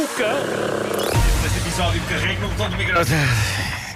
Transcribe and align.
Neste 0.00 1.58
episódio, 1.58 2.00
carregue 2.08 2.40
no 2.40 2.48
botão 2.48 2.70
do 2.70 2.76
microfone. 2.78 3.20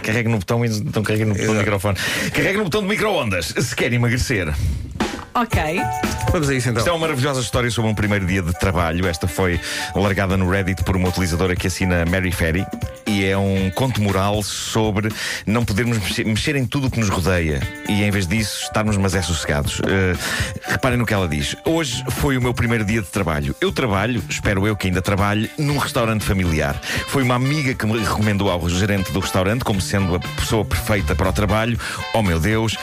Carregue 0.03 0.29
no 0.29 0.39
botão 0.39 0.65
e 0.65 0.69
então 0.69 1.03
carregue 1.03 1.25
no 1.25 1.35
botão 1.35 1.55
do 1.55 1.59
microfone. 1.61 1.99
Carregue 2.31 2.59
no 2.59 2.65
botão 2.65 2.83
do 2.83 2.89
micro-ondas 2.89 3.47
se 3.47 3.75
quer 3.75 3.91
emagrecer. 3.91 4.55
Ok. 5.35 5.81
Vamos 6.31 6.49
a 6.49 6.55
isso 6.55 6.69
então. 6.69 6.79
Isto 6.79 6.89
é 6.89 6.93
uma 6.93 7.01
maravilhosa 7.01 7.41
história 7.41 7.71
sobre 7.71 7.91
um 7.91 7.95
primeiro 7.95 8.25
dia 8.25 8.41
de 8.41 8.53
trabalho. 8.53 9.07
Esta 9.07 9.27
foi 9.27 9.61
largada 9.95 10.37
no 10.37 10.49
Reddit 10.49 10.85
por 10.85 10.97
uma 10.97 11.09
utilizadora 11.09 11.57
que 11.57 11.67
assina 11.67 12.05
Mary 12.07 12.31
Ferry. 12.31 12.65
E 13.07 13.25
é 13.25 13.37
um 13.37 13.71
conto 13.71 14.01
moral 14.01 14.43
sobre 14.43 15.13
não 15.47 15.65
podermos 15.65 15.99
mexer, 15.99 16.25
mexer 16.25 16.57
em 16.57 16.65
tudo 16.65 16.87
o 16.87 16.91
que 16.91 16.99
nos 16.99 17.09
rodeia. 17.09 17.61
E 17.89 18.03
em 18.03 18.11
vez 18.11 18.27
disso, 18.27 18.63
estarmos 18.63 18.97
mas 18.97 19.15
é 19.15 19.23
sossegados. 19.23 19.81
Uh, 19.81 20.17
reparem 20.63 20.99
no 20.99 21.05
que 21.05 21.13
ela 21.13 21.29
diz. 21.29 21.57
Hoje 21.65 22.05
foi 22.13 22.39
o 22.39 22.43
meu 22.43 22.55
primeiro 22.55 22.85
dia 22.85 23.03
de 23.03 23.09
trabalho. 23.09 23.55
Eu 23.61 23.73
trabalho, 23.73 24.23
espero 24.29 24.67
eu 24.67 24.77
que 24.77 24.87
ainda 24.87 25.03
trabalhe, 25.03 25.51
num 25.59 25.79
restaurante 25.79 26.25
familiar. 26.25 26.81
Foi 27.09 27.23
uma 27.23 27.35
amiga 27.35 27.75
que 27.75 27.87
me 27.87 27.99
recomendou 27.99 28.51
ao 28.51 28.69
gerente 28.69 29.13
do 29.13 29.21
restaurante 29.21 29.65
como 29.65 29.81
sendo 29.81 30.15
a 30.15 30.21
pessoa 30.21 30.65
perfeita 30.65 31.15
para 31.15 31.29
o 31.29 31.33
trabalho. 31.33 31.79
Oh 32.13 32.23
meu 32.23 32.41
Deus! 32.41 32.77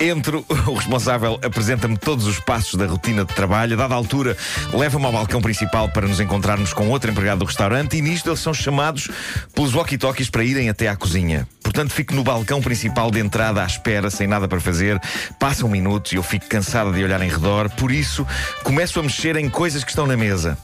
Entro, 0.00 0.44
o 0.66 0.74
responsável 0.74 1.38
apresenta-me 1.42 1.97
todos 1.98 2.26
os 2.26 2.40
passos 2.40 2.74
da 2.74 2.86
rotina 2.86 3.24
de 3.24 3.34
trabalho. 3.34 3.74
A 3.74 3.76
dada 3.76 3.94
altura, 3.94 4.36
leva-me 4.72 5.04
ao 5.04 5.12
balcão 5.12 5.40
principal 5.40 5.88
para 5.88 6.06
nos 6.06 6.20
encontrarmos 6.20 6.72
com 6.72 6.88
outro 6.88 7.10
empregado 7.10 7.40
do 7.40 7.44
restaurante 7.44 7.96
e 7.96 8.02
nisto 8.02 8.28
eles 8.30 8.40
são 8.40 8.54
chamados 8.54 9.08
pelos 9.54 9.74
walkie-talkies 9.74 10.30
para 10.30 10.44
irem 10.44 10.68
até 10.68 10.88
à 10.88 10.96
cozinha. 10.96 11.46
Portanto, 11.62 11.92
fico 11.92 12.14
no 12.14 12.24
balcão 12.24 12.60
principal 12.60 13.10
de 13.10 13.20
entrada 13.20 13.62
à 13.62 13.66
espera, 13.66 14.10
sem 14.10 14.26
nada 14.26 14.48
para 14.48 14.60
fazer. 14.60 15.00
Passam 15.38 15.68
minutos 15.68 16.12
e 16.12 16.16
eu 16.16 16.22
fico 16.22 16.46
cansado 16.46 16.92
de 16.92 17.04
olhar 17.04 17.20
em 17.20 17.28
redor, 17.28 17.68
por 17.70 17.92
isso 17.92 18.26
começo 18.62 18.98
a 18.98 19.02
mexer 19.02 19.36
em 19.36 19.48
coisas 19.48 19.84
que 19.84 19.90
estão 19.90 20.06
na 20.06 20.16
mesa. 20.16 20.56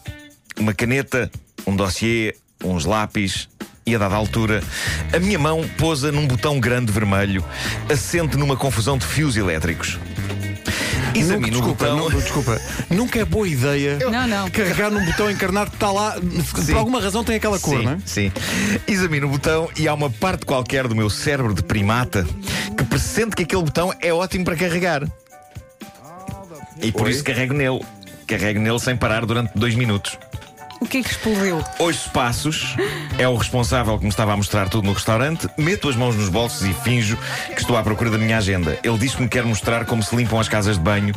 Uma 0.58 0.72
caneta, 0.72 1.30
um 1.66 1.76
dossiê, 1.76 2.34
uns 2.64 2.84
lápis, 2.84 3.48
e 3.86 3.94
a 3.94 3.98
dada 3.98 4.14
altura, 4.14 4.62
a 5.12 5.18
minha 5.18 5.38
mão 5.38 5.68
pousa 5.76 6.10
num 6.10 6.26
botão 6.26 6.58
grande 6.58 6.90
vermelho, 6.90 7.44
assente 7.90 8.36
numa 8.36 8.56
confusão 8.56 8.96
de 8.96 9.06
fios 9.06 9.36
elétricos. 9.36 9.98
Nunca, 11.14 11.18
Examino 11.18 11.46
o 11.46 11.50
desculpa, 11.50 11.84
botão. 11.86 11.96
não- 12.10 12.18
desculpa, 12.20 12.60
nunca 12.90 13.18
é 13.20 13.24
boa 13.24 13.46
ideia 13.48 13.98
Não, 14.10 14.26
não. 14.26 14.50
carregar 14.50 14.90
num 14.90 15.04
botão 15.04 15.30
encarnado 15.30 15.70
que 15.70 15.76
está 15.76 15.90
lá, 15.92 16.16
Sim. 16.56 16.66
por 16.72 16.76
alguma 16.76 17.00
razão 17.00 17.22
tem 17.22 17.36
aquela 17.36 17.58
cor, 17.58 17.78
sim, 17.78 17.84
não 17.84 17.92
é? 17.92 17.98
Sim. 18.04 18.32
Examino 18.86 19.26
o 19.28 19.30
botão 19.30 19.68
e 19.76 19.86
há 19.86 19.94
uma 19.94 20.10
parte 20.10 20.44
qualquer 20.44 20.88
do 20.88 20.94
meu 20.96 21.08
cérebro 21.08 21.54
de 21.54 21.62
primata 21.62 22.26
que 22.76 22.84
pressente 22.84 23.36
que 23.36 23.44
aquele 23.44 23.62
botão 23.62 23.92
é 24.00 24.12
ótimo 24.12 24.44
para 24.44 24.56
carregar. 24.56 25.02
E 26.82 26.90
por 26.92 27.02
Oi? 27.04 27.10
isso 27.12 27.22
carrego 27.24 27.54
nele. 27.54 27.80
Carrego 28.26 28.58
nele 28.60 28.78
sem 28.80 28.96
parar 28.96 29.24
durante 29.24 29.52
dois 29.54 29.74
minutos. 29.74 30.18
O 30.84 30.86
que 30.86 30.98
é 30.98 31.02
que 31.02 31.08
explodiu? 31.12 31.64
Ouço 31.78 32.10
passos, 32.10 32.76
é 33.16 33.26
o 33.26 33.34
responsável 33.34 33.96
que 33.96 34.04
me 34.04 34.10
estava 34.10 34.34
a 34.34 34.36
mostrar 34.36 34.68
tudo 34.68 34.84
no 34.84 34.92
restaurante. 34.92 35.48
Meto 35.56 35.88
as 35.88 35.96
mãos 35.96 36.14
nos 36.14 36.28
bolsos 36.28 36.60
e 36.60 36.74
finjo 36.74 37.16
que 37.54 37.62
estou 37.62 37.78
à 37.78 37.82
procura 37.82 38.10
da 38.10 38.18
minha 38.18 38.36
agenda. 38.36 38.78
Ele 38.84 38.98
diz 38.98 39.14
que 39.14 39.22
me 39.22 39.28
quer 39.28 39.44
mostrar 39.44 39.86
como 39.86 40.02
se 40.02 40.14
limpam 40.14 40.38
as 40.38 40.46
casas 40.46 40.76
de 40.76 40.82
banho, 40.82 41.14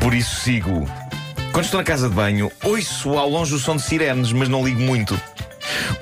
por 0.00 0.12
isso 0.12 0.40
sigo. 0.40 0.90
Quando 1.52 1.66
estou 1.66 1.78
na 1.78 1.84
casa 1.84 2.08
de 2.08 2.16
banho, 2.16 2.50
ouço 2.64 3.16
ao 3.16 3.30
longe 3.30 3.54
o 3.54 3.60
som 3.60 3.76
de 3.76 3.82
sirenes, 3.82 4.32
mas 4.32 4.48
não 4.48 4.64
ligo 4.64 4.80
muito. 4.80 5.18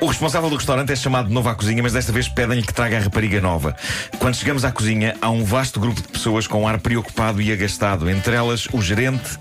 O 0.01 0.07
responsável 0.07 0.49
do 0.49 0.57
restaurante 0.57 0.91
é 0.91 0.97
chamado 0.97 1.29
de 1.29 1.35
novo 1.35 1.51
à 1.51 1.55
cozinha, 1.55 1.83
mas 1.83 1.93
desta 1.93 2.11
vez 2.11 2.27
pedem-lhe 2.27 2.63
que 2.63 2.73
traga 2.73 2.97
a 2.97 3.01
rapariga 3.01 3.39
nova. 3.39 3.77
Quando 4.19 4.35
chegamos 4.35 4.65
à 4.65 4.73
cozinha, 4.73 5.15
há 5.21 5.29
um 5.29 5.45
vasto 5.45 5.79
grupo 5.79 6.01
de 6.01 6.09
pessoas 6.09 6.47
com 6.47 6.63
um 6.63 6.67
ar 6.67 6.79
preocupado 6.79 7.43
e 7.43 7.53
agastado, 7.53 8.09
entre 8.09 8.35
elas 8.35 8.67
o 8.73 8.81
gerente 8.81 9.39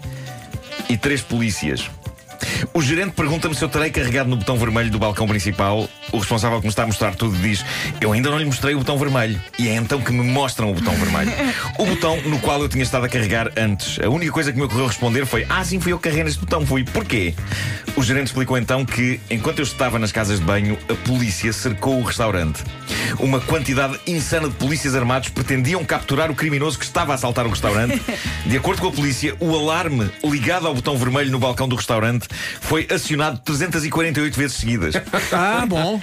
e 0.89 0.98
três 0.98 1.22
polícias. 1.22 1.89
O 2.73 2.81
gerente 2.81 3.11
pergunta-me 3.11 3.56
se 3.56 3.64
eu 3.64 3.69
terei 3.69 3.89
carregado 3.89 4.30
no 4.30 4.37
botão 4.37 4.58
vermelho 4.58 4.89
do 4.89 4.99
balcão 4.99 5.27
principal. 5.27 5.89
O 6.11 6.20
responsável 6.20 6.60
que 6.60 6.65
me 6.65 6.70
está 6.70 6.83
a 6.83 6.87
mostrar 6.87 7.15
tudo 7.15 7.36
diz: 7.37 7.65
Eu 7.99 8.11
ainda 8.14 8.30
não 8.30 8.37
lhe 8.37 8.45
mostrei 8.45 8.76
o 8.76 8.80
botão 8.80 8.98
vermelho. 8.98 9.42
E 9.58 9.67
é 9.67 9.76
então 9.76 9.99
que 10.02 10.11
me 10.11 10.23
mostram 10.23 10.71
o 10.71 10.73
botão 10.73 10.93
vermelho. 10.93 11.32
O 11.80 11.86
botão 11.86 12.21
no 12.21 12.39
qual 12.39 12.61
eu 12.61 12.70
tinha 12.70 12.83
estado 12.83 13.05
a 13.05 13.10
carregar 13.10 13.52
antes. 13.58 13.99
A 13.99 14.08
única 14.08 14.32
coisa 14.32 14.52
que 14.52 14.58
me 14.58 14.64
ocorreu 14.64 14.87
responder 14.87 15.26
foi: 15.26 15.45
Ah, 15.49 15.64
sim, 15.65 15.80
fui 15.80 15.92
eu 15.92 15.98
que 15.98 16.04
carreguei 16.04 16.23
neste 16.26 16.39
botão. 16.39 16.65
Fui. 16.65 16.83
Porquê? 16.83 17.33
O 17.95 18.04
gerente 18.04 18.27
explicou 18.27 18.58
então 18.58 18.86
que, 18.86 19.20
enquanto 19.30 19.60
eu 19.60 19.64
estava 19.64 19.99
nas 19.99 20.11
casas 20.11 20.39
de 20.39 20.45
banho, 20.45 20.77
a 20.89 20.93
polícia 21.08 21.52
cercou 21.52 21.99
o 21.99 22.04
restaurante. 22.04 22.64
Uma 23.20 23.39
quantidade 23.39 23.99
insana 24.08 24.49
de 24.49 24.55
polícias 24.55 24.95
armados 24.95 25.30
pretendiam 25.30 25.83
capturar 25.86 26.32
o 26.32 26.36
criminoso 26.36 26.80
que 26.80 26.86
estava 26.86 27.11
a 27.11 27.16
assaltar 27.16 27.45
o 27.45 27.49
restaurante. 27.49 28.02
De 28.45 28.58
acordo 28.58 28.82
com 28.82 28.87
a 28.87 28.92
polícia, 28.92 29.36
o 29.39 29.55
alarme 29.55 30.11
ligado 30.23 30.67
ao 30.67 30.73
botão 30.73 30.98
vermelho 30.98 31.32
no 31.32 31.39
balcão 31.39 31.67
do 31.67 31.76
restaurante 31.76 32.27
foi 32.61 32.87
acionado 32.91 33.39
348 33.43 34.36
vezes 34.37 34.58
seguidas. 34.58 34.93
Ah, 35.31 35.65
bom. 35.67 35.99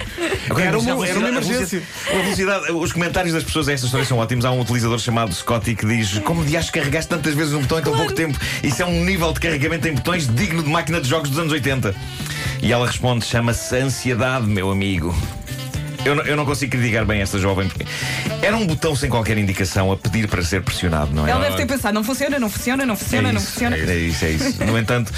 Era 0.59 0.77
uma, 0.77 1.03
A 1.03 1.07
era 1.07 1.19
uma 1.19 1.29
emergência. 1.29 1.81
a 2.09 2.17
velocidade- 2.21 2.71
os 2.71 2.91
comentários 2.91 3.33
das 3.33 3.43
pessoas 3.43 3.67
a 3.69 3.73
esta 3.73 3.85
história 3.85 4.05
são 4.05 4.17
ótimos. 4.17 4.43
Há 4.45 4.51
um 4.51 4.59
utilizador 4.61 4.99
chamado 4.99 5.33
Scotty 5.33 5.75
que 5.75 5.85
diz: 5.85 6.19
Como 6.19 6.43
dias 6.43 6.69
carregaste 6.69 7.09
tantas 7.09 7.33
vezes 7.33 7.53
um 7.53 7.61
botão 7.61 7.79
em 7.79 7.81
tão 7.83 7.95
pouco 7.95 8.13
tempo? 8.13 8.37
Isso 8.63 8.81
é 8.81 8.85
um 8.85 9.03
nível 9.05 9.31
de 9.33 9.39
carregamento 9.39 9.87
em 9.87 9.93
botões 9.93 10.27
digno 10.27 10.63
de 10.63 10.69
máquina 10.69 10.99
de 10.99 11.07
jogos 11.07 11.29
dos 11.29 11.39
anos 11.39 11.51
80. 11.53 11.95
E 12.61 12.71
ela 12.71 12.85
responde: 12.87 13.25
Chama-se 13.25 13.75
ansiedade, 13.75 14.45
meu 14.47 14.69
amigo. 14.71 15.15
Eu 16.03 16.15
não, 16.15 16.23
eu 16.23 16.35
não 16.35 16.45
consigo 16.45 16.71
criticar 16.71 17.05
bem 17.05 17.21
esta 17.21 17.37
jovem 17.37 17.67
porque 17.67 17.85
era 18.41 18.57
um 18.57 18.65
botão 18.65 18.95
sem 18.95 19.07
qualquer 19.09 19.37
indicação 19.37 19.91
a 19.91 19.97
pedir 19.97 20.27
para 20.27 20.41
ser 20.41 20.63
pressionado, 20.63 21.13
não 21.13 21.27
é? 21.27 21.31
Ela 21.31 21.41
deve 21.45 21.57
ter 21.57 21.65
pensado, 21.67 21.93
não 21.93 22.03
funciona, 22.03 22.39
não 22.39 22.49
funciona, 22.49 22.85
não 22.85 22.95
funciona, 22.95 23.29
é 23.29 23.31
não 23.31 23.39
isso, 23.39 23.51
funciona. 23.51 23.77
É 23.77 23.95
isso, 23.97 24.25
é 24.25 24.29
isso. 24.31 24.63
No 24.65 24.77
entanto, 24.79 25.13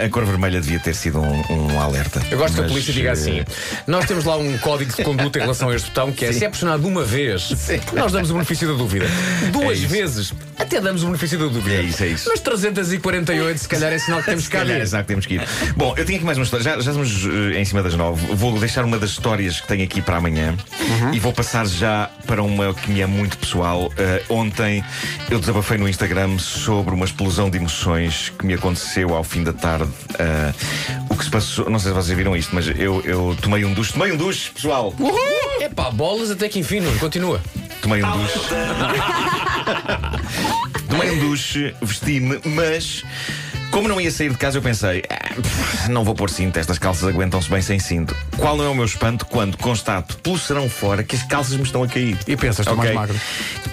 a, 0.00 0.06
a 0.06 0.08
cor 0.08 0.24
vermelha 0.24 0.60
devia 0.60 0.80
ter 0.80 0.94
sido 0.94 1.20
um, 1.20 1.42
um 1.50 1.80
alerta. 1.80 2.22
Eu 2.30 2.38
gosto 2.38 2.54
que 2.54 2.60
a 2.60 2.62
Mas, 2.62 2.72
polícia 2.72 2.92
diga 2.94 3.10
eh, 3.10 3.12
assim: 3.12 3.44
Nós 3.86 4.06
temos 4.06 4.24
lá 4.24 4.36
um 4.38 4.56
código 4.58 4.90
de 4.96 5.04
conduta 5.04 5.38
em 5.38 5.42
relação 5.42 5.68
a 5.68 5.76
este 5.76 5.88
botão 5.90 6.10
que 6.12 6.24
é 6.24 6.32
se 6.32 6.44
é 6.44 6.48
pressionado 6.48 6.86
uma 6.88 7.04
vez, 7.04 7.50
nós 7.92 8.12
damos 8.12 8.30
o 8.30 8.34
benefício 8.34 8.66
da 8.68 8.74
dúvida. 8.74 9.06
Duas 9.52 9.82
É 9.82 9.86
vezes, 9.86 10.32
até 10.58 10.80
damos 10.80 11.02
o 11.02 11.06
benefício 11.06 11.38
da 11.38 11.46
dúvida. 11.46 11.76
É 11.76 11.82
isso, 11.82 12.02
é 12.04 12.08
isso. 12.08 12.28
Mas 12.30 12.40
348, 12.40 13.58
se 13.58 13.68
calhar 13.68 13.92
é 13.92 13.98
sinal 13.98 14.20
que 14.20 14.26
temos 14.26 14.44
que 14.46 14.50
cá 14.50 14.58
calhar, 14.60 14.78
ir. 14.78 14.82
exato, 14.82 15.06
temos 15.06 15.26
que 15.26 15.34
ir. 15.34 15.42
Bom, 15.76 15.94
eu 15.96 16.06
tenho 16.06 16.16
aqui 16.16 16.24
mais 16.24 16.38
uma 16.38 16.44
história. 16.44 16.64
Já, 16.64 16.72
já 16.80 16.90
estamos 16.92 17.26
eh, 17.54 17.60
em 17.60 17.64
cima 17.66 17.82
das 17.82 17.94
nove. 17.94 18.34
Vou 18.34 18.58
deixar 18.58 18.82
uma 18.84 18.98
das 18.98 19.10
histórias 19.10 19.60
que 19.60 19.68
tenho 19.68 19.84
aqui 19.84 20.00
para 20.00 20.21
amanhã 20.22 20.56
e 21.12 21.18
vou 21.18 21.32
passar 21.32 21.66
já 21.66 22.08
para 22.26 22.40
uma 22.42 22.72
que 22.72 22.90
me 22.90 23.00
é 23.00 23.06
muito 23.06 23.36
pessoal. 23.36 23.90
Eh, 23.98 24.22
ontem 24.28 24.84
eu 25.28 25.40
desabafei 25.40 25.76
no 25.76 25.88
Instagram 25.88 26.38
sobre 26.38 26.94
uma 26.94 27.04
explosão 27.04 27.50
de 27.50 27.58
emoções 27.58 28.32
que 28.38 28.46
me 28.46 28.54
aconteceu 28.54 29.12
ao 29.14 29.24
fim 29.24 29.42
da 29.42 29.52
tarde. 29.52 29.90
Eh, 30.18 30.52
o 31.10 31.16
que 31.16 31.24
se 31.24 31.30
passou, 31.30 31.68
não 31.68 31.78
sei 31.80 31.90
se 31.90 31.96
vocês 31.96 32.16
viram 32.16 32.36
isto, 32.36 32.54
mas 32.54 32.68
eu, 32.68 33.02
eu 33.04 33.36
tomei 33.42 33.64
um 33.64 33.74
duche. 33.74 33.92
Tomei 33.92 34.12
um 34.12 34.16
duche, 34.16 34.50
pessoal! 34.50 34.94
Epá, 35.60 35.90
bolas 35.90 36.30
até 36.30 36.48
que 36.48 36.60
enfim, 36.60 36.78
Nuno, 36.80 36.98
continua. 37.00 37.40
Tomei 37.80 38.02
um 38.02 38.10
duche. 38.12 38.38
Tomei 40.88 41.10
um 41.10 41.18
duche, 41.18 41.74
vesti-me, 41.82 42.40
mas 42.44 43.02
como 43.70 43.88
não 43.88 44.00
ia 44.00 44.10
sair 44.10 44.30
de 44.30 44.36
casa, 44.36 44.58
eu 44.58 44.62
pensei: 44.62 45.02
"Ah, 45.10 45.21
não 45.88 46.04
vou 46.04 46.14
pôr 46.14 46.30
cinto, 46.30 46.58
estas 46.58 46.78
calças 46.78 47.08
aguentam-se 47.08 47.48
bem 47.50 47.62
sem 47.62 47.78
cinto. 47.78 48.14
Qual 48.36 48.56
não 48.56 48.64
é 48.64 48.68
o 48.68 48.74
meu 48.74 48.84
espanto 48.84 49.26
quando 49.26 49.56
constato 49.56 50.16
pelo 50.18 50.38
serão 50.38 50.68
fora 50.68 51.02
que 51.02 51.16
as 51.16 51.22
calças 51.22 51.56
me 51.56 51.62
estão 51.62 51.82
a 51.82 51.88
cair? 51.88 52.18
E 52.26 52.36
pensas, 52.36 52.60
estou 52.60 52.76
mais 52.76 52.90
Ok? 52.90 52.98
magro. 52.98 53.20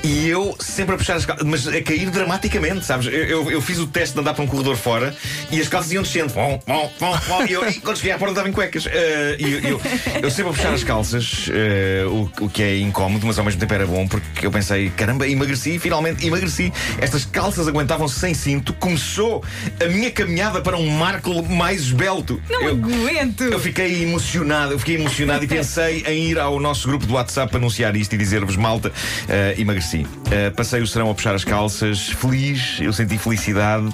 E 0.03 0.27
eu 0.27 0.55
sempre 0.59 0.95
a 0.95 0.97
puxar 0.97 1.15
as 1.15 1.25
calças, 1.25 1.45
mas 1.45 1.67
a 1.67 1.81
cair 1.81 2.09
dramaticamente, 2.09 2.85
sabes? 2.85 3.07
Eu, 3.07 3.25
eu, 3.25 3.51
eu 3.51 3.61
fiz 3.61 3.79
o 3.79 3.87
teste 3.87 4.13
de 4.13 4.21
andar 4.21 4.33
para 4.33 4.43
um 4.43 4.47
corredor 4.47 4.75
fora 4.77 5.13
e 5.51 5.59
as 5.59 5.67
calças 5.67 5.91
iam 5.91 6.03
descendo. 6.03 6.33
Bom, 6.33 6.61
bom, 6.65 6.91
bom, 6.99 7.19
bom. 7.27 7.45
E, 7.45 7.51
eu, 7.51 7.67
e 7.69 7.73
quando 7.75 7.97
cheguei 7.97 8.11
à 8.11 8.17
porta 8.17 8.31
estava 8.31 8.49
em 8.49 8.53
cuecas. 8.53 8.85
Eh, 8.87 9.37
e 9.39 9.53
eu, 9.53 9.59
eu, 9.59 9.81
eu 10.23 10.31
sempre 10.31 10.51
a 10.51 10.53
puxar 10.53 10.73
as 10.73 10.83
calças, 10.83 11.49
eh, 11.51 12.05
o, 12.07 12.29
o 12.45 12.49
que 12.49 12.63
é 12.63 12.79
incómodo, 12.79 13.25
mas 13.27 13.37
ao 13.37 13.45
mesmo 13.45 13.59
tempo 13.59 13.73
era 13.73 13.85
bom, 13.85 14.07
porque 14.07 14.45
eu 14.45 14.51
pensei, 14.51 14.89
caramba, 14.91 15.27
emagreci, 15.27 15.77
finalmente 15.79 16.25
emagreci. 16.25 16.71
Estas 16.99 17.25
calças 17.25 17.67
aguentavam-se 17.67 18.19
sem 18.19 18.33
cinto. 18.33 18.73
Começou 18.73 19.43
a 19.83 19.87
minha 19.87 20.11
caminhada 20.11 20.61
para 20.61 20.77
um 20.77 20.87
Marco 20.89 21.29
mais 21.49 21.81
esbelto. 21.81 22.41
Não 22.49 22.61
Eu- 22.63 22.71
aguento! 22.71 23.43
eu 23.43 23.59
fiquei 23.59 24.03
emocionado, 24.03 24.73
eu 24.73 24.79
fiquei 24.79 24.95
emocionado 24.95 25.43
e 25.43 25.47
pensei 25.49 26.03
em 26.07 26.29
ir 26.29 26.39
ao 26.39 26.59
nosso 26.59 26.87
grupo 26.87 27.05
do 27.05 27.13
WhatsApp 27.13 27.55
anunciar 27.55 27.95
isto 27.95 28.13
e 28.13 28.17
dizer-vos, 28.17 28.55
malta, 28.55 28.91
eh, 29.27 29.55
emagreci. 29.57 30.05
Eh, 30.31 30.49
passei 30.51 30.81
o 30.81 30.87
serão 30.87 31.09
a 31.09 31.15
puxar 31.15 31.35
as 31.35 31.43
calças, 31.43 32.09
feliz, 32.09 32.77
eu 32.79 32.93
senti 32.93 33.17
felicidade, 33.17 33.89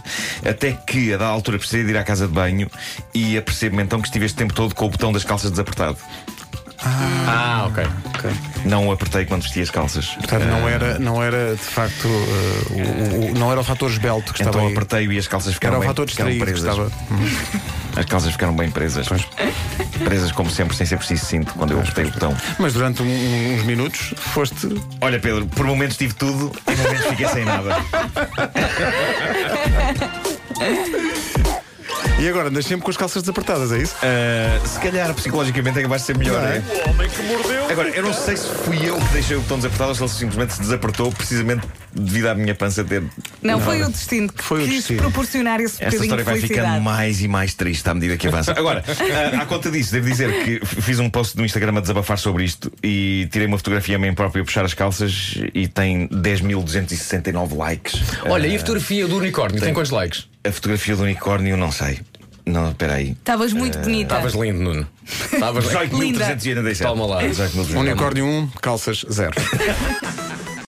até 0.47 0.71
que 0.73 1.13
a 1.13 1.17
da 1.17 1.27
altura 1.27 1.57
precisei 1.57 1.83
de 1.83 1.91
ir 1.91 1.97
à 1.97 2.03
casa 2.03 2.27
de 2.27 2.33
banho 2.33 2.69
e 3.13 3.37
apercebo-me 3.37 3.83
então 3.83 3.99
que 4.01 4.07
estive 4.07 4.25
este 4.25 4.35
tempo 4.37 4.53
todo 4.53 4.73
com 4.75 4.85
o 4.85 4.89
botão 4.89 5.11
das 5.11 5.23
calças 5.23 5.49
desapertado. 5.51 5.97
Ah, 7.27 7.67
ok. 7.69 7.83
Não 8.65 8.87
o 8.87 8.91
apertei 8.91 9.25
quando 9.25 9.41
vesti 9.43 9.61
as 9.61 9.69
calças. 9.69 10.07
Portanto, 10.15 10.43
não 10.45 10.67
era, 10.67 10.97
não 10.99 11.21
era 11.23 11.51
de 11.55 11.61
facto, 11.61 12.07
uh, 12.07 12.73
o, 12.73 13.31
o- 13.31 13.37
não 13.37 13.51
era 13.51 13.59
o 13.59 13.63
fator 13.63 13.89
esbelto 13.91 14.33
que 14.33 14.41
estava 14.41 14.57
Então 14.57 14.67
aí. 14.67 14.73
apertei-o 14.73 15.11
e 15.11 15.17
as 15.17 15.27
calças 15.27 15.53
ficaram 15.53 15.75
Era 15.75 15.77
o 15.77 15.81
bem, 15.81 15.89
fator 15.89 16.09
ficaram 16.09 16.31
que 16.31 16.39
presas. 16.39 16.59
estava. 16.61 16.91
As 17.95 18.03
calças 18.03 18.33
ficaram 18.33 18.53
bem 18.53 18.69
presas. 18.69 19.07
Presas 20.03 20.29
como 20.33 20.49
sempre, 20.49 20.75
sem 20.75 20.85
ser 20.85 20.97
preciso 20.97 21.25
cinto, 21.27 21.53
quando 21.53 21.71
eu 21.71 21.79
apertei 21.79 22.03
o 22.03 22.11
botão. 22.11 22.35
Mas 22.59 22.73
durante 22.73 23.01
um- 23.01 23.55
uns 23.55 23.63
minutos 23.63 24.13
foste. 24.17 24.67
Olha, 24.99 25.17
Pedro, 25.17 25.45
por 25.47 25.65
momentos 25.65 25.95
tive 25.95 26.13
tudo, 26.13 26.51
em 26.67 26.75
momentos 26.75 27.05
fiquei 27.05 27.27
sem 27.29 27.45
nada. 27.45 27.77
E 32.17 32.29
agora, 32.29 32.47
andas 32.47 32.65
sempre 32.65 32.83
com 32.83 32.89
as 32.91 32.97
calças 32.97 33.21
desapertadas, 33.21 33.71
é 33.73 33.77
isso? 33.79 33.93
Uh, 33.97 34.65
se 34.67 34.79
calhar 34.79 35.13
psicologicamente 35.13 35.79
é 35.79 35.81
capaz 35.83 36.01
de 36.01 36.07
ser 36.07 36.17
melhor, 36.17 36.41
Não 36.41 36.47
é? 36.47 36.57
é? 36.57 36.83
O 36.85 36.89
homem 36.91 37.09
que 37.09 37.21
mordeu. 37.23 37.54
Agora, 37.69 37.89
eu 37.89 38.03
não 38.03 38.13
sei 38.13 38.37
se 38.37 38.47
fui 38.47 38.77
eu 38.87 38.95
que 38.97 39.13
deixei 39.13 39.35
o 39.35 39.41
botão 39.41 39.57
desapertado 39.57 39.89
ou 39.89 39.95
se 39.95 40.03
ele 40.03 40.09
simplesmente 40.11 40.53
se 40.53 40.59
desapertou 40.61 41.11
precisamente 41.11 41.67
devido 41.93 42.27
à 42.27 42.35
minha 42.35 42.53
pança 42.55 42.83
ter. 42.83 43.03
Não, 43.41 43.59
foi 43.59 43.81
o 43.81 43.89
destino 43.89 44.31
que 44.31 44.43
Foi 44.43 44.61
quis 44.65 44.75
destino. 44.75 44.99
proporcionar 45.01 45.59
esse 45.59 45.73
Esta 45.75 45.85
bocadinho 45.85 46.03
história 46.03 46.23
vai 46.23 46.35
ficando 46.35 46.47
felicidade. 46.55 46.83
mais 46.83 47.21
e 47.21 47.27
mais 47.27 47.53
triste 47.53 47.89
à 47.89 47.93
medida 47.93 48.17
que 48.17 48.27
avança. 48.27 48.51
Agora, 48.51 48.83
ah, 48.87 49.41
à 49.41 49.45
conta 49.45 49.69
disso, 49.71 49.91
devo 49.91 50.07
dizer 50.09 50.43
que 50.43 50.65
fiz 50.65 50.99
um 50.99 51.09
post 51.09 51.35
no 51.37 51.43
Instagram 51.45 51.77
a 51.77 51.81
desabafar 51.81 52.17
sobre 52.17 52.43
isto 52.45 52.71
e 52.83 53.27
tirei 53.31 53.47
uma 53.47 53.57
fotografia 53.57 53.95
a 53.95 53.99
mim 53.99 54.13
próprio 54.13 54.43
a 54.43 54.45
puxar 54.45 54.63
as 54.63 54.73
calças 54.73 55.35
e 55.53 55.67
tem 55.67 56.07
10.269 56.09 57.55
likes. 57.57 58.01
Olha, 58.25 58.47
e 58.47 58.53
Ah, 58.53 58.55
a 58.55 58.59
fotografia 58.59 59.07
do 59.07 59.17
unicórnio? 59.17 59.59
Tem 59.61 59.73
quantos 59.73 59.91
likes? 59.91 60.27
a 60.47 60.51
fotografia 60.51 60.95
do 60.95 61.01
unicórnio, 61.01 61.57
não 61.57 61.71
sei. 61.71 61.99
Não, 62.45 62.69
espera 62.69 62.93
aí. 62.95 63.11
Estavas 63.11 63.53
muito 63.53 63.79
bonita. 63.79 64.15
Estavas 64.15 64.33
lindo, 64.35 64.61
Nuno. 64.61 64.87
Estavas 65.33 65.65
18.387. 65.65 66.81
Toma 66.81 67.05
lá. 67.05 67.23
18.387. 67.23 67.77
Unicórnio 67.79 68.25
1, 68.25 68.47
calças 68.61 69.05
0. 69.09 69.31